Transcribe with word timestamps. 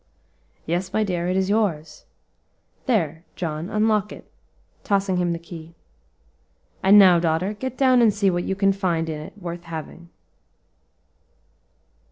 "Yes, 0.65 0.91
my 0.93 1.03
dear, 1.03 1.27
it 1.27 1.37
is 1.37 1.47
yours. 1.47 2.05
There, 2.87 3.23
John, 3.35 3.69
unlock 3.69 4.11
it," 4.11 4.31
tossing 4.83 5.17
him 5.17 5.31
the 5.31 5.37
key. 5.37 5.75
"And 6.81 6.97
now, 6.97 7.19
daughter, 7.19 7.53
get 7.53 7.77
down 7.77 8.01
and 8.01 8.11
see 8.11 8.31
what 8.31 8.43
you 8.43 8.55
can 8.55 8.73
find 8.73 9.07
in 9.09 9.21
it 9.21 9.37
worth 9.39 9.65
having." 9.65 10.09